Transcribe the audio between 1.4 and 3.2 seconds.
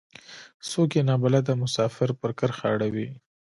مسافر پر کرښه اړوي.